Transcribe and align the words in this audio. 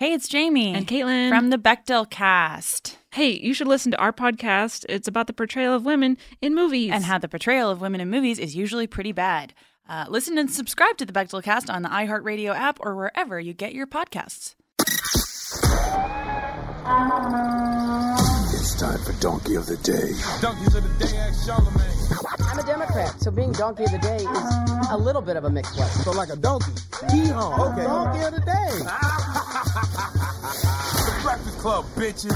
Hey, 0.00 0.14
it's 0.14 0.28
Jamie. 0.28 0.72
And 0.72 0.86
Caitlin. 0.86 1.28
From 1.28 1.50
the 1.50 1.58
Bechdel 1.58 2.08
cast. 2.08 2.96
Hey, 3.12 3.32
you 3.32 3.52
should 3.52 3.66
listen 3.66 3.92
to 3.92 3.98
our 3.98 4.14
podcast. 4.14 4.86
It's 4.88 5.06
about 5.06 5.26
the 5.26 5.34
portrayal 5.34 5.74
of 5.74 5.84
women 5.84 6.16
in 6.40 6.54
movies. 6.54 6.90
And 6.90 7.04
how 7.04 7.18
the 7.18 7.28
portrayal 7.28 7.68
of 7.70 7.82
women 7.82 8.00
in 8.00 8.08
movies 8.08 8.38
is 8.38 8.56
usually 8.56 8.86
pretty 8.86 9.12
bad. 9.12 9.52
Uh, 9.86 10.06
listen 10.08 10.38
and 10.38 10.50
subscribe 10.50 10.96
to 10.96 11.04
the 11.04 11.12
Bechdel 11.12 11.42
cast 11.42 11.68
on 11.68 11.82
the 11.82 11.90
iHeartRadio 11.90 12.54
app 12.54 12.78
or 12.80 12.96
wherever 12.96 13.38
you 13.38 13.52
get 13.52 13.74
your 13.74 13.86
podcasts. 13.86 14.54
It's 18.80 18.88
time 18.88 19.04
for 19.04 19.12
Donkey 19.20 19.56
of 19.56 19.66
the 19.66 19.76
Day. 19.76 20.14
Donkeys 20.40 20.74
of 20.74 20.98
the 20.98 21.04
Day, 21.04 21.14
ask 21.18 21.46
Charlamagne. 21.46 22.50
I'm 22.50 22.58
a 22.58 22.62
Democrat, 22.62 23.20
so 23.20 23.30
being 23.30 23.52
Donkey 23.52 23.84
of 23.84 23.90
the 23.90 23.98
Day 23.98 24.16
is 24.16 24.88
a 24.90 24.96
little 24.96 25.20
bit 25.20 25.36
of 25.36 25.44
a 25.44 25.50
mixed 25.50 25.76
blessing. 25.76 26.02
So 26.02 26.12
like 26.12 26.30
a 26.30 26.36
donkey. 26.36 26.72
Hee-haw. 27.10 27.72
Okay. 27.72 27.82
Donkey 27.82 28.24
of 28.24 28.32
the 28.32 28.40
Day. 28.40 28.70
the 31.04 31.20
Breakfast 31.22 31.58
Club, 31.58 31.84
bitches. 31.94 32.32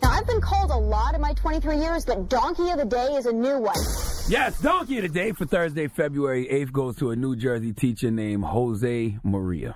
Now, 0.00 0.12
I've 0.12 0.26
been 0.28 0.40
called 0.40 0.70
a 0.70 0.76
lot 0.76 1.16
in 1.16 1.20
my 1.20 1.34
23 1.34 1.78
years, 1.78 2.04
but 2.04 2.28
Donkey 2.28 2.70
of 2.70 2.78
the 2.78 2.84
Day 2.84 3.16
is 3.16 3.26
a 3.26 3.32
new 3.32 3.58
one. 3.58 3.74
Yes, 4.28 4.60
Donkey 4.60 4.98
of 4.98 5.02
the 5.02 5.08
Day 5.08 5.32
for 5.32 5.46
Thursday, 5.46 5.88
February 5.88 6.46
8th 6.46 6.70
goes 6.70 6.96
to 6.98 7.10
a 7.10 7.16
New 7.16 7.34
Jersey 7.34 7.72
teacher 7.72 8.12
named 8.12 8.44
Jose 8.44 9.18
Maria. 9.24 9.74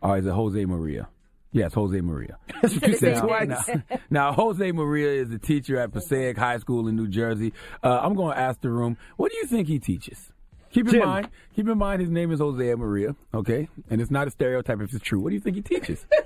Or 0.00 0.18
is 0.18 0.26
it 0.26 0.30
Jose 0.30 0.64
Maria? 0.66 1.08
Yes, 1.56 1.72
Jose 1.72 1.98
Maria. 2.02 2.36
That's 2.62 2.74
what 2.74 2.86
you 2.86 2.96
said 2.96 3.14
now, 3.14 3.20
twice. 3.22 3.68
Now, 3.68 3.98
now, 4.10 4.32
Jose 4.32 4.72
Maria 4.72 5.22
is 5.22 5.32
a 5.32 5.38
teacher 5.38 5.78
at 5.78 5.90
Passaic 5.90 6.36
High 6.36 6.58
School 6.58 6.86
in 6.86 6.96
New 6.96 7.08
Jersey. 7.08 7.54
Uh, 7.82 7.98
I'm 8.02 8.14
going 8.14 8.34
to 8.34 8.38
ask 8.38 8.60
the 8.60 8.68
room, 8.68 8.98
what 9.16 9.32
do 9.32 9.38
you 9.38 9.46
think 9.46 9.66
he 9.66 9.78
teaches? 9.78 10.32
Keep 10.76 10.86
in 10.88 10.92
Jim. 10.92 11.08
mind, 11.08 11.28
keep 11.54 11.66
in 11.68 11.78
mind, 11.78 12.00
his 12.02 12.10
name 12.10 12.30
is 12.32 12.38
Jose 12.38 12.74
Maria. 12.74 13.16
Okay, 13.32 13.68
and 13.90 14.00
it's 14.00 14.10
not 14.10 14.28
a 14.28 14.30
stereotype 14.30 14.80
if 14.82 14.92
it's 14.92 15.02
true. 15.02 15.20
What 15.20 15.30
do 15.30 15.34
you 15.34 15.40
think 15.40 15.56
he 15.56 15.62
teaches? 15.62 16.06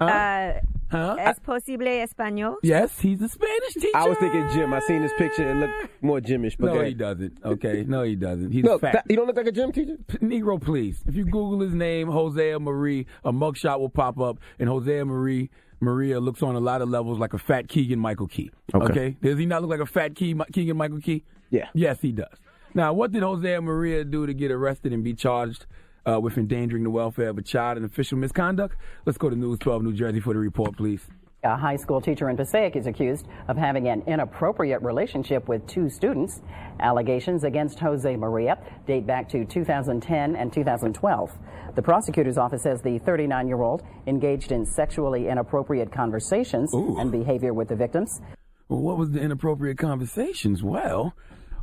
Uh, 0.00 0.52
Huh? 0.88 1.16
¿Es 1.18 1.40
posible 1.40 1.88
español? 2.06 2.54
Yes, 2.62 3.00
he's 3.00 3.20
a 3.20 3.28
Spanish 3.28 3.74
teacher. 3.74 3.96
I 3.96 4.06
was 4.08 4.16
thinking 4.18 4.46
Jim. 4.52 4.72
I 4.72 4.78
seen 4.78 5.02
this 5.02 5.12
picture. 5.18 5.42
and 5.48 5.58
looked 5.58 5.90
more 6.00 6.20
Jimish. 6.20 6.56
But 6.56 6.74
No, 6.74 6.82
he 6.84 6.94
doesn't. 6.94 7.38
Okay, 7.44 7.84
no, 7.88 8.02
he 8.02 8.14
doesn't. 8.14 8.52
He's 8.52 8.62
No, 8.62 8.78
fat. 8.78 8.92
that- 8.92 9.04
he 9.08 9.16
don't 9.16 9.26
look 9.26 9.36
like 9.36 9.48
a 9.48 9.52
gym 9.52 9.72
teacher. 9.72 9.96
P- 10.06 10.18
Negro, 10.18 10.60
please. 10.62 11.02
If 11.08 11.16
you 11.16 11.24
Google 11.24 11.58
his 11.60 11.74
name, 11.74 12.08
Jose 12.08 12.56
Marie, 12.58 13.06
a 13.24 13.32
mugshot 13.32 13.80
will 13.80 13.88
pop 13.88 14.20
up, 14.20 14.38
and 14.60 14.68
Jose 14.68 15.02
Marie 15.02 15.50
Maria 15.80 16.20
looks 16.20 16.40
on 16.44 16.54
a 16.54 16.60
lot 16.60 16.82
of 16.82 16.88
levels 16.88 17.18
like 17.18 17.34
a 17.34 17.38
fat 17.38 17.66
Keegan 17.68 17.98
Michael 17.98 18.28
Key. 18.28 18.52
Okay. 18.72 19.16
Does 19.20 19.38
he 19.40 19.46
not 19.46 19.62
look 19.62 19.70
like 19.70 19.80
a 19.80 19.86
fat 19.86 20.14
Key, 20.14 20.38
Keegan 20.52 20.76
Michael 20.76 21.00
Key? 21.00 21.24
Yeah. 21.50 21.66
Yes, 21.74 22.00
he 22.00 22.12
does. 22.12 22.28
Now, 22.76 22.92
what 22.92 23.10
did 23.10 23.22
Jose 23.22 23.58
Maria 23.60 24.04
do 24.04 24.26
to 24.26 24.34
get 24.34 24.50
arrested 24.50 24.92
and 24.92 25.02
be 25.02 25.14
charged 25.14 25.64
uh, 26.06 26.20
with 26.20 26.36
endangering 26.36 26.82
the 26.84 26.90
welfare 26.90 27.30
of 27.30 27.38
a 27.38 27.42
child 27.42 27.78
and 27.78 27.86
official 27.86 28.18
misconduct? 28.18 28.76
Let's 29.06 29.16
go 29.16 29.30
to 29.30 29.34
News 29.34 29.58
12 29.60 29.82
New 29.82 29.94
Jersey 29.94 30.20
for 30.20 30.34
the 30.34 30.38
report, 30.40 30.76
please. 30.76 31.00
A 31.42 31.56
high 31.56 31.76
school 31.76 32.02
teacher 32.02 32.28
in 32.28 32.36
Passaic 32.36 32.76
is 32.76 32.86
accused 32.86 33.28
of 33.48 33.56
having 33.56 33.88
an 33.88 34.02
inappropriate 34.06 34.82
relationship 34.82 35.48
with 35.48 35.66
two 35.66 35.88
students. 35.88 36.42
Allegations 36.78 37.44
against 37.44 37.78
Jose 37.78 38.14
Maria 38.14 38.58
date 38.86 39.06
back 39.06 39.26
to 39.30 39.46
2010 39.46 40.36
and 40.36 40.52
2012. 40.52 41.32
The 41.76 41.82
prosecutor's 41.82 42.36
office 42.36 42.64
says 42.64 42.82
the 42.82 42.98
39 42.98 43.48
year 43.48 43.62
old 43.62 43.84
engaged 44.06 44.52
in 44.52 44.66
sexually 44.66 45.28
inappropriate 45.28 45.90
conversations 45.90 46.74
and 46.74 47.10
behavior 47.10 47.54
with 47.54 47.68
the 47.68 47.76
victims. 47.76 48.20
Well, 48.68 48.80
what 48.80 48.98
was 48.98 49.12
the 49.12 49.20
inappropriate 49.22 49.78
conversations? 49.78 50.62
Well, 50.62 51.14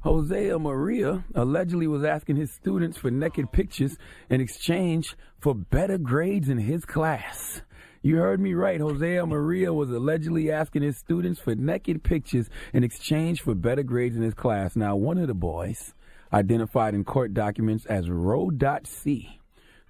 Hosea 0.04 0.60
Maria 0.60 1.24
allegedly 1.34 1.88
was 1.88 2.04
asking 2.04 2.36
his 2.36 2.52
students 2.52 2.98
for 2.98 3.10
naked 3.10 3.54
pictures 3.54 3.98
in 4.30 4.42
exchange 4.42 5.16
for 5.40 5.56
better 5.56 5.98
grades 5.98 6.50
in 6.50 6.58
his 6.58 6.84
class. 6.84 7.62
You 8.02 8.18
heard 8.18 8.42
me 8.42 8.54
right. 8.54 8.82
Hosea 8.82 9.26
Maria 9.26 9.72
was 9.74 9.90
allegedly 9.90 10.52
asking 10.52 10.82
his 10.82 10.98
students 10.98 11.40
for 11.40 11.56
naked 11.56 12.04
pictures 12.04 12.50
in 12.74 12.84
exchange 12.84 13.42
for 13.42 13.56
better 13.56 13.82
grades 13.82 14.18
in 14.18 14.24
his 14.24 14.34
class. 14.34 14.76
Now, 14.76 14.98
one 14.98 15.18
of 15.18 15.28
the 15.28 15.34
boys, 15.34 15.94
identified 16.34 16.96
in 16.96 17.06
court 17.06 17.34
documents 17.34 17.86
as 17.86 18.10
Ro.C, 18.10 19.40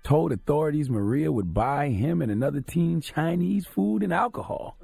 told 0.03 0.31
authorities 0.31 0.91
Maria 0.91 1.31
would 1.31 1.55
buy 1.55 1.89
him 1.89 2.21
and 2.21 2.31
another 2.31 2.61
teen 2.61 3.01
Chinese 3.01 3.65
food 3.65 4.03
and 4.03 4.13
alcohol. 4.13 4.77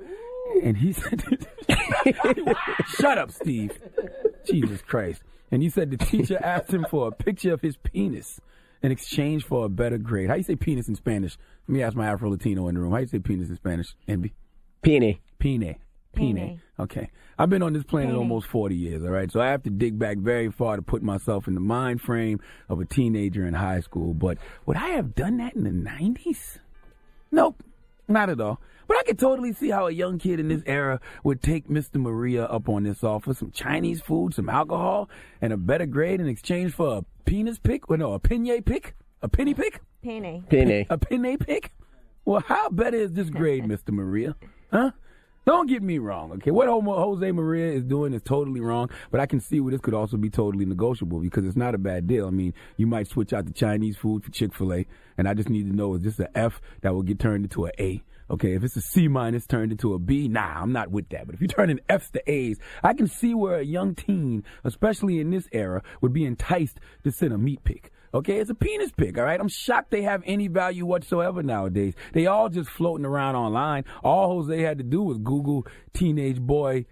And 0.63 0.75
he 0.75 0.91
said, 0.91 1.21
Shut 2.99 3.19
up, 3.19 3.29
Steve. 3.29 3.77
Jesus 4.45 4.81
Christ. 4.81 5.23
And 5.51 5.63
he 5.63 5.69
said 5.69 5.91
the 5.91 5.97
teacher 5.97 6.39
asked 6.43 6.71
him 6.71 6.85
for 6.89 7.07
a 7.07 7.11
picture 7.11 7.53
of 7.53 7.61
his 7.61 7.77
penis 7.77 8.39
in 8.81 8.91
exchange 8.91 9.45
for 9.45 9.65
a 9.65 9.69
better 9.69 9.97
grade. 9.97 10.29
How 10.29 10.35
you 10.35 10.43
say 10.43 10.55
penis 10.55 10.87
in 10.87 10.95
Spanish? 10.95 11.37
Let 11.67 11.73
me 11.73 11.83
ask 11.83 11.95
my 11.95 12.07
Afro 12.07 12.29
Latino 12.29 12.67
in 12.67 12.75
the 12.75 12.81
room. 12.81 12.91
How 12.91 12.99
you 12.99 13.07
say 13.07 13.19
penis 13.19 13.49
in 13.49 13.55
Spanish? 13.55 13.95
Envy? 14.07 14.33
Pene. 14.81 15.19
Pene. 15.39 15.75
Pene. 16.13 16.61
Okay. 16.79 17.09
I've 17.37 17.49
been 17.49 17.61
on 17.61 17.73
this 17.73 17.83
planet 17.83 18.15
almost 18.15 18.47
40 18.47 18.75
years, 18.75 19.03
all 19.03 19.11
right? 19.11 19.31
So 19.31 19.39
I 19.39 19.47
have 19.47 19.63
to 19.63 19.69
dig 19.69 19.97
back 19.97 20.17
very 20.17 20.51
far 20.51 20.75
to 20.75 20.81
put 20.81 21.01
myself 21.01 21.47
in 21.47 21.53
the 21.53 21.61
mind 21.61 22.01
frame 22.01 22.39
of 22.67 22.79
a 22.79 22.85
teenager 22.85 23.45
in 23.45 23.53
high 23.53 23.79
school. 23.79 24.13
But 24.13 24.37
would 24.65 24.77
I 24.77 24.89
have 24.89 25.15
done 25.15 25.37
that 25.37 25.55
in 25.55 25.63
the 25.63 25.69
90s? 25.69 26.57
Nope. 27.31 27.63
Not 28.09 28.29
at 28.29 28.41
all. 28.41 28.59
But 28.87 28.97
I 28.97 29.03
could 29.03 29.19
totally 29.19 29.53
see 29.53 29.69
how 29.69 29.85
a 29.85 29.91
young 29.91 30.17
kid 30.17 30.39
in 30.39 30.47
this 30.47 30.63
era 30.65 30.99
would 31.23 31.43
take 31.43 31.69
Mr. 31.69 31.97
Maria 31.97 32.45
up 32.45 32.67
on 32.67 32.83
this 32.83 33.03
offer. 33.03 33.35
Some 33.35 33.51
Chinese 33.51 34.01
food, 34.01 34.33
some 34.33 34.49
alcohol, 34.49 35.09
and 35.41 35.53
a 35.53 35.57
better 35.57 35.85
grade 35.85 36.19
in 36.19 36.27
exchange 36.27 36.73
for 36.73 36.97
a 36.97 37.05
penis 37.25 37.59
pick? 37.59 37.87
Or 37.87 37.97
no, 37.97 38.13
a 38.13 38.19
pinye 38.19 38.65
pick? 38.65 38.95
A 39.21 39.29
penny 39.29 39.53
pick? 39.53 39.81
Pene. 40.01 40.43
Pene. 40.49 40.87
A 40.89 40.97
penny 40.97 41.37
pick? 41.37 41.71
Well, 42.25 42.41
how 42.45 42.69
better 42.69 42.97
is 42.97 43.13
this 43.13 43.29
grade, 43.29 43.63
Mr. 43.65 43.89
Maria? 43.89 44.35
Huh? 44.71 44.91
Don't 45.45 45.67
get 45.67 45.81
me 45.81 45.97
wrong, 45.97 46.31
okay? 46.33 46.51
What 46.51 46.67
Jose 46.67 47.31
Maria 47.31 47.71
is 47.71 47.83
doing 47.83 48.13
is 48.13 48.21
totally 48.21 48.59
wrong, 48.59 48.89
but 49.09 49.19
I 49.19 49.25
can 49.25 49.39
see 49.39 49.59
where 49.59 49.71
this 49.71 49.81
could 49.81 49.93
also 49.93 50.17
be 50.17 50.29
totally 50.29 50.65
negotiable 50.65 51.19
because 51.19 51.45
it's 51.45 51.55
not 51.55 51.73
a 51.73 51.79
bad 51.79 52.07
deal. 52.07 52.27
I 52.27 52.29
mean, 52.29 52.53
you 52.77 52.85
might 52.85 53.07
switch 53.07 53.33
out 53.33 53.45
the 53.45 53.53
Chinese 53.53 53.97
food 53.97 54.23
for 54.23 54.31
Chick 54.31 54.53
fil 54.53 54.73
A, 54.73 54.85
and 55.17 55.27
I 55.27 55.33
just 55.33 55.49
need 55.49 55.67
to 55.67 55.75
know 55.75 55.95
is 55.95 56.01
this 56.01 56.19
an 56.19 56.27
F 56.35 56.61
that 56.81 56.93
will 56.93 57.03
get 57.03 57.19
turned 57.19 57.45
into 57.45 57.65
an 57.65 57.71
A? 57.79 58.03
Okay, 58.31 58.53
if 58.53 58.63
it's 58.63 58.75
a 58.75 58.81
C 58.81 59.07
minus 59.07 59.47
turned 59.47 59.71
into 59.71 59.95
a 59.95 59.99
B, 59.99 60.27
nah, 60.27 60.61
I'm 60.61 60.71
not 60.71 60.91
with 60.91 61.09
that. 61.09 61.25
But 61.25 61.33
if 61.33 61.41
you 61.41 61.47
turn 61.47 61.71
in 61.71 61.81
F's 61.89 62.11
to 62.11 62.31
A's, 62.31 62.59
I 62.83 62.93
can 62.93 63.07
see 63.07 63.33
where 63.33 63.57
a 63.57 63.65
young 63.65 63.95
teen, 63.95 64.43
especially 64.63 65.19
in 65.19 65.31
this 65.31 65.49
era, 65.51 65.81
would 66.01 66.13
be 66.13 66.25
enticed 66.25 66.79
to 67.03 67.11
send 67.11 67.33
a 67.33 67.39
meat 67.39 67.63
pic. 67.63 67.91
Okay, 68.13 68.39
it's 68.39 68.49
a 68.49 68.55
penis 68.55 68.91
pic, 68.91 69.17
all 69.17 69.23
right? 69.23 69.39
I'm 69.39 69.47
shocked 69.47 69.91
they 69.91 70.01
have 70.01 70.23
any 70.25 70.47
value 70.47 70.85
whatsoever 70.85 71.43
nowadays. 71.43 71.93
They 72.13 72.25
all 72.25 72.49
just 72.49 72.69
floating 72.69 73.05
around 73.05 73.35
online. 73.35 73.85
All 74.03 74.29
Jose 74.35 74.61
had 74.61 74.79
to 74.79 74.83
do 74.83 75.03
was 75.03 75.19
Google 75.19 75.67
teenage 75.93 76.39
boy 76.39 76.85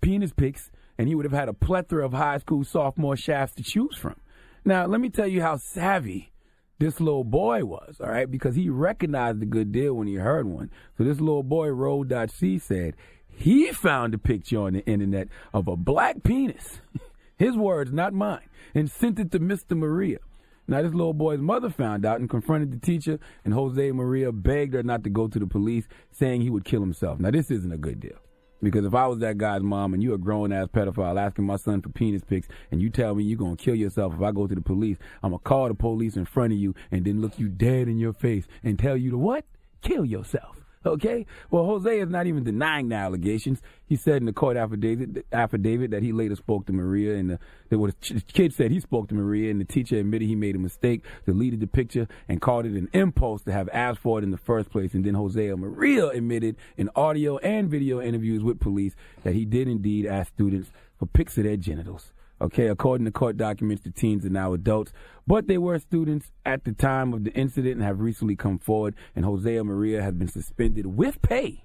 penis 0.00 0.32
pics, 0.32 0.72
and 0.98 1.06
he 1.06 1.14
would 1.14 1.24
have 1.24 1.32
had 1.32 1.48
a 1.48 1.52
plethora 1.52 2.04
of 2.04 2.12
high 2.12 2.38
school 2.38 2.64
sophomore 2.64 3.16
shafts 3.16 3.54
to 3.56 3.62
choose 3.62 3.96
from. 3.96 4.16
Now, 4.64 4.86
let 4.86 5.00
me 5.00 5.10
tell 5.10 5.28
you 5.28 5.42
how 5.42 5.58
savvy 5.58 6.32
this 6.80 6.98
little 6.98 7.24
boy 7.24 7.64
was, 7.64 8.00
all 8.00 8.10
right? 8.10 8.28
Because 8.28 8.56
he 8.56 8.68
recognized 8.68 9.40
a 9.42 9.46
good 9.46 9.70
deal 9.70 9.94
when 9.94 10.08
he 10.08 10.14
heard 10.14 10.46
one. 10.46 10.70
So 10.98 11.04
this 11.04 11.20
little 11.20 11.44
boy, 11.44 11.68
Road.c, 11.68 12.58
said 12.58 12.96
he 13.28 13.72
found 13.72 14.12
a 14.14 14.18
picture 14.18 14.58
on 14.58 14.72
the 14.72 14.84
internet 14.86 15.28
of 15.52 15.68
a 15.68 15.76
black 15.76 16.22
penis. 16.24 16.80
His 17.36 17.56
words, 17.56 17.92
not 17.92 18.12
mine, 18.12 18.48
and 18.74 18.90
sent 18.90 19.18
it 19.18 19.32
to 19.32 19.40
Mr. 19.40 19.76
Maria. 19.76 20.18
Now, 20.66 20.82
this 20.82 20.94
little 20.94 21.12
boy's 21.12 21.40
mother 21.40 21.68
found 21.68 22.06
out 22.06 22.20
and 22.20 22.30
confronted 22.30 22.72
the 22.72 22.78
teacher, 22.78 23.18
and 23.44 23.52
Jose 23.52 23.92
Maria 23.92 24.32
begged 24.32 24.74
her 24.74 24.82
not 24.82 25.04
to 25.04 25.10
go 25.10 25.28
to 25.28 25.38
the 25.38 25.46
police, 25.46 25.86
saying 26.10 26.40
he 26.40 26.50
would 26.50 26.64
kill 26.64 26.80
himself. 26.80 27.20
Now, 27.20 27.30
this 27.30 27.50
isn't 27.50 27.72
a 27.72 27.76
good 27.76 28.00
deal. 28.00 28.18
Because 28.62 28.86
if 28.86 28.94
I 28.94 29.06
was 29.06 29.18
that 29.18 29.36
guy's 29.36 29.62
mom 29.62 29.92
and 29.92 30.02
you're 30.02 30.14
a 30.14 30.18
grown 30.18 30.50
ass 30.50 30.68
pedophile 30.68 31.20
asking 31.20 31.44
my 31.44 31.56
son 31.56 31.82
for 31.82 31.90
penis 31.90 32.22
pics 32.26 32.48
and 32.70 32.80
you 32.80 32.88
tell 32.88 33.14
me 33.14 33.22
you're 33.22 33.36
going 33.36 33.56
to 33.56 33.62
kill 33.62 33.74
yourself 33.74 34.14
if 34.14 34.22
I 34.22 34.32
go 34.32 34.46
to 34.46 34.54
the 34.54 34.62
police, 34.62 34.96
I'm 35.22 35.32
going 35.32 35.40
to 35.40 35.44
call 35.44 35.68
the 35.68 35.74
police 35.74 36.16
in 36.16 36.24
front 36.24 36.54
of 36.54 36.58
you 36.58 36.74
and 36.90 37.04
then 37.04 37.20
look 37.20 37.38
you 37.38 37.50
dead 37.50 37.88
in 37.88 37.98
your 37.98 38.14
face 38.14 38.46
and 38.62 38.78
tell 38.78 38.96
you 38.96 39.10
to 39.10 39.18
what? 39.18 39.44
Kill 39.82 40.06
yourself. 40.06 40.63
Okay? 40.94 41.26
Well, 41.50 41.64
Jose 41.64 41.98
is 41.98 42.08
not 42.08 42.26
even 42.26 42.44
denying 42.44 42.90
the 42.90 42.96
allegations. 42.96 43.60
He 43.86 43.96
said 43.96 44.16
in 44.16 44.26
the 44.26 44.32
court 44.32 44.56
affidavit, 44.56 45.26
affidavit 45.32 45.90
that 45.90 46.02
he 46.02 46.12
later 46.12 46.36
spoke 46.36 46.66
to 46.66 46.72
Maria, 46.72 47.16
and 47.16 47.30
the, 47.30 47.38
the, 47.70 47.76
the 47.76 48.20
kid 48.32 48.52
said 48.52 48.70
he 48.70 48.80
spoke 48.80 49.08
to 49.08 49.14
Maria, 49.14 49.50
and 49.50 49.60
the 49.60 49.64
teacher 49.64 49.98
admitted 49.98 50.28
he 50.28 50.36
made 50.36 50.54
a 50.54 50.58
mistake, 50.58 51.04
deleted 51.26 51.60
the 51.60 51.66
picture, 51.66 52.06
and 52.28 52.40
called 52.40 52.66
it 52.66 52.72
an 52.72 52.88
impulse 52.92 53.42
to 53.42 53.52
have 53.52 53.68
asked 53.72 54.00
for 54.00 54.18
it 54.18 54.24
in 54.24 54.30
the 54.30 54.38
first 54.38 54.70
place. 54.70 54.94
And 54.94 55.04
then 55.04 55.14
Jose 55.14 55.48
and 55.48 55.60
Maria 55.60 56.08
admitted 56.08 56.56
in 56.76 56.90
audio 56.94 57.38
and 57.38 57.68
video 57.68 58.00
interviews 58.00 58.42
with 58.42 58.60
police 58.60 58.94
that 59.22 59.34
he 59.34 59.44
did 59.44 59.68
indeed 59.68 60.06
ask 60.06 60.32
students 60.32 60.70
for 60.98 61.06
pics 61.06 61.38
of 61.38 61.44
their 61.44 61.56
genitals. 61.56 62.13
Okay, 62.40 62.66
according 62.66 63.04
to 63.04 63.12
court 63.12 63.36
documents, 63.36 63.84
the 63.84 63.90
teens 63.90 64.26
are 64.26 64.30
now 64.30 64.52
adults, 64.52 64.92
but 65.26 65.46
they 65.46 65.56
were 65.56 65.78
students 65.78 66.32
at 66.44 66.64
the 66.64 66.72
time 66.72 67.12
of 67.14 67.24
the 67.24 67.32
incident 67.32 67.76
and 67.76 67.84
have 67.84 68.00
recently 68.00 68.34
come 68.34 68.58
forward. 68.58 68.94
And 69.14 69.24
Hosea 69.24 69.62
Maria 69.62 70.02
has 70.02 70.14
been 70.14 70.28
suspended 70.28 70.86
with 70.86 71.22
pay, 71.22 71.64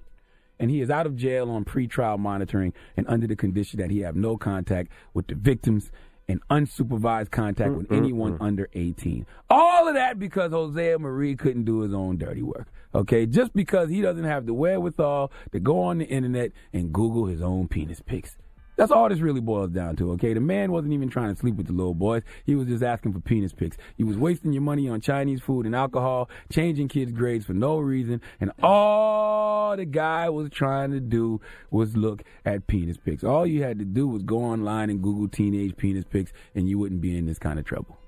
and 0.58 0.70
he 0.70 0.80
is 0.80 0.88
out 0.88 1.06
of 1.06 1.16
jail 1.16 1.50
on 1.50 1.64
pretrial 1.64 2.18
monitoring 2.18 2.72
and 2.96 3.06
under 3.08 3.26
the 3.26 3.36
condition 3.36 3.80
that 3.80 3.90
he 3.90 4.00
have 4.00 4.14
no 4.14 4.36
contact 4.36 4.92
with 5.12 5.26
the 5.26 5.34
victims 5.34 5.90
and 6.28 6.40
unsupervised 6.48 7.30
contact 7.32 7.74
with 7.74 7.88
mm, 7.88 7.96
mm, 7.96 7.98
anyone 7.98 8.38
mm. 8.38 8.40
under 8.40 8.68
18. 8.72 9.26
All 9.50 9.88
of 9.88 9.94
that 9.94 10.18
because 10.18 10.52
Hosea 10.52 10.98
Marie 10.98 11.34
couldn't 11.34 11.64
do 11.64 11.80
his 11.80 11.92
own 11.92 12.18
dirty 12.18 12.42
work. 12.42 12.68
Okay, 12.94 13.26
just 13.26 13.52
because 13.52 13.90
he 13.90 14.00
doesn't 14.00 14.24
have 14.24 14.46
the 14.46 14.54
wherewithal 14.54 15.32
to 15.52 15.60
go 15.60 15.82
on 15.82 15.98
the 15.98 16.06
internet 16.06 16.52
and 16.72 16.92
Google 16.92 17.26
his 17.26 17.42
own 17.42 17.68
penis 17.68 18.00
pics. 18.00 18.36
That's 18.80 18.92
all 18.92 19.10
this 19.10 19.18
really 19.18 19.42
boils 19.42 19.72
down 19.72 19.96
to, 19.96 20.12
okay? 20.12 20.32
The 20.32 20.40
man 20.40 20.72
wasn't 20.72 20.94
even 20.94 21.10
trying 21.10 21.34
to 21.34 21.38
sleep 21.38 21.56
with 21.56 21.66
the 21.66 21.74
little 21.74 21.92
boys. 21.92 22.22
He 22.46 22.54
was 22.54 22.66
just 22.66 22.82
asking 22.82 23.12
for 23.12 23.20
penis 23.20 23.52
pics. 23.52 23.76
He 23.98 24.04
was 24.04 24.16
wasting 24.16 24.54
your 24.54 24.62
money 24.62 24.88
on 24.88 25.02
Chinese 25.02 25.42
food 25.42 25.66
and 25.66 25.76
alcohol, 25.76 26.30
changing 26.50 26.88
kids' 26.88 27.12
grades 27.12 27.44
for 27.44 27.52
no 27.52 27.76
reason, 27.78 28.22
and 28.40 28.52
all 28.62 29.76
the 29.76 29.84
guy 29.84 30.30
was 30.30 30.48
trying 30.48 30.92
to 30.92 31.00
do 31.00 31.42
was 31.70 31.94
look 31.94 32.22
at 32.46 32.66
penis 32.68 32.96
pics. 32.96 33.22
All 33.22 33.46
you 33.46 33.62
had 33.62 33.78
to 33.80 33.84
do 33.84 34.08
was 34.08 34.22
go 34.22 34.38
online 34.38 34.88
and 34.88 35.02
Google 35.02 35.28
teenage 35.28 35.76
penis 35.76 36.06
pics, 36.08 36.32
and 36.54 36.66
you 36.66 36.78
wouldn't 36.78 37.02
be 37.02 37.18
in 37.18 37.26
this 37.26 37.38
kind 37.38 37.58
of 37.58 37.66
trouble. 37.66 37.98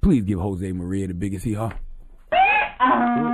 Please 0.00 0.22
give 0.22 0.38
Jose 0.38 0.70
Maria 0.70 1.08
the 1.08 1.14
biggest 1.14 1.44
hee 1.44 1.54
haw. 1.54 1.72
Uh-huh. 2.30 3.33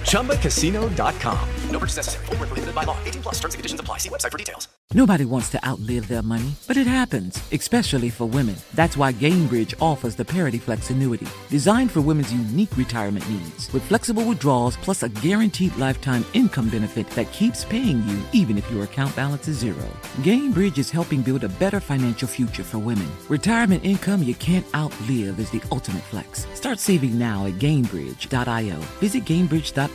ChumbaCasino.com. 0.11 1.49
No 1.69 1.79
purchase 1.79 1.95
necessary. 1.95 2.25
Void 2.25 2.39
where 2.39 2.47
prohibited 2.47 2.75
by 2.75 2.83
law. 2.83 2.97
18 3.05 3.21
plus 3.21 3.35
terms 3.35 3.53
and 3.53 3.59
conditions 3.59 3.79
apply. 3.79 3.99
See 3.99 4.09
website 4.09 4.31
for 4.31 4.37
details. 4.37 4.67
Nobody 4.93 5.23
wants 5.23 5.47
to 5.51 5.65
outlive 5.65 6.09
their 6.09 6.21
money, 6.21 6.53
but 6.67 6.75
it 6.75 6.85
happens, 6.85 7.41
especially 7.53 8.09
for 8.09 8.25
women. 8.25 8.57
That's 8.73 8.97
why 8.97 9.13
Gainbridge 9.13 9.73
offers 9.79 10.15
the 10.15 10.25
Parity 10.25 10.57
Flex 10.57 10.89
annuity, 10.89 11.27
designed 11.49 11.91
for 11.91 12.01
women's 12.01 12.33
unique 12.33 12.75
retirement 12.75 13.27
needs, 13.29 13.71
with 13.71 13.83
flexible 13.85 14.25
withdrawals 14.25 14.75
plus 14.75 15.03
a 15.03 15.07
guaranteed 15.07 15.73
lifetime 15.77 16.25
income 16.33 16.67
benefit 16.67 17.09
that 17.11 17.31
keeps 17.31 17.63
paying 17.63 18.05
you 18.05 18.21
even 18.33 18.57
if 18.57 18.69
your 18.69 18.83
account 18.83 19.15
balance 19.15 19.47
is 19.47 19.57
zero. 19.57 19.87
Gainbridge 20.23 20.77
is 20.77 20.91
helping 20.91 21.21
build 21.21 21.45
a 21.45 21.49
better 21.49 21.79
financial 21.79 22.27
future 22.27 22.63
for 22.63 22.79
women. 22.79 23.09
Retirement 23.29 23.85
income 23.85 24.21
you 24.21 24.35
can't 24.35 24.65
outlive 24.75 25.39
is 25.39 25.49
the 25.51 25.63
ultimate 25.71 26.03
flex. 26.03 26.47
Start 26.53 26.79
saving 26.79 27.17
now 27.17 27.45
at 27.45 27.53
Gainbridge.io. 27.53 28.75
Visit 28.99 29.23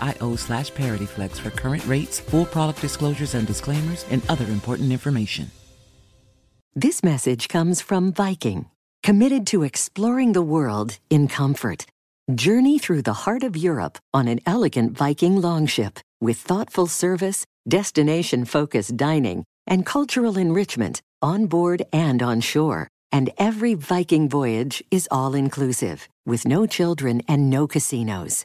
Gainbridge.io 0.06 0.36
slash 0.36 0.72
ParityFlex 0.72 1.38
for 1.38 1.50
current 1.50 1.84
rates, 1.86 2.20
full 2.20 2.46
product 2.46 2.80
disclosures 2.80 3.34
and 3.34 3.46
disclaimers, 3.46 4.04
and 4.10 4.22
other 4.28 4.46
important 4.46 4.92
information. 4.92 5.50
This 6.74 7.02
message 7.02 7.48
comes 7.48 7.80
from 7.80 8.12
Viking, 8.12 8.66
committed 9.02 9.46
to 9.48 9.62
exploring 9.62 10.32
the 10.32 10.42
world 10.42 10.98
in 11.10 11.28
comfort. 11.28 11.86
Journey 12.34 12.78
through 12.78 13.02
the 13.02 13.12
heart 13.24 13.44
of 13.44 13.56
Europe 13.56 13.98
on 14.12 14.28
an 14.28 14.40
elegant 14.46 14.96
Viking 14.96 15.40
longship 15.40 16.00
with 16.20 16.36
thoughtful 16.36 16.86
service, 16.86 17.46
destination 17.68 18.44
focused 18.44 18.96
dining, 18.96 19.44
and 19.66 19.86
cultural 19.86 20.36
enrichment 20.36 21.00
on 21.22 21.46
board 21.46 21.82
and 21.92 22.22
on 22.22 22.40
shore. 22.40 22.88
And 23.12 23.30
every 23.38 23.74
Viking 23.74 24.28
voyage 24.28 24.82
is 24.90 25.08
all 25.10 25.34
inclusive, 25.34 26.08
with 26.26 26.46
no 26.46 26.66
children 26.66 27.22
and 27.28 27.48
no 27.48 27.66
casinos. 27.66 28.44